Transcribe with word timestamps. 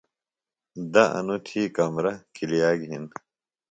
دہ 0.91 1.03
انوۡ 1.17 1.41
تھی 1.45 1.61
کمرہ 1.75 2.13
۔کِلیہ 2.33 2.71
گھِن۔ 2.81 3.03